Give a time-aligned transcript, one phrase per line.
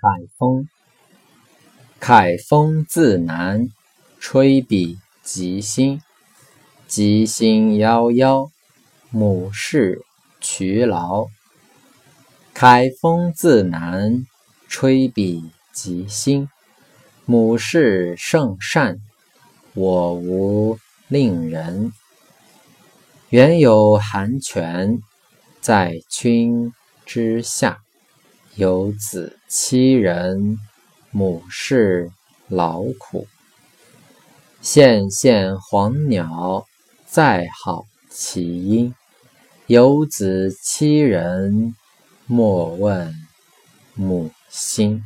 [0.00, 0.68] 凯风，
[2.00, 3.70] 凯风自南，
[4.18, 6.02] 吹彼极心。
[6.86, 8.50] 极心夭夭，
[9.10, 10.02] 母氏
[10.40, 11.28] 劬劳。
[12.52, 14.26] 凯风自南，
[14.68, 16.48] 吹彼极心。
[17.24, 18.98] 母氏圣善，
[19.74, 21.92] 我无令人。
[23.30, 25.00] 原有寒泉，
[25.60, 26.72] 在君
[27.06, 27.83] 之下。
[28.56, 30.60] 有子七人，
[31.10, 32.12] 母事
[32.46, 33.26] 劳苦。
[34.62, 36.64] 羡羡黄鸟，
[37.04, 38.94] 在好其音。
[39.66, 41.74] 有子七人，
[42.26, 43.12] 莫问
[43.94, 45.02] 母心。